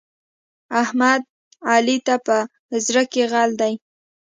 احمد؛ 0.81 1.21
علي 1.71 1.97
ته 2.05 2.15
په 2.25 2.35
زړه 2.85 3.03
کې 3.11 3.23
غل 3.31 3.51
دی. 3.61 3.73